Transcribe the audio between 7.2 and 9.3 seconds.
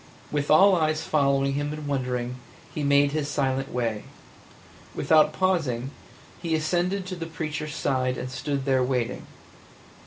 preacher's side and stood there waiting.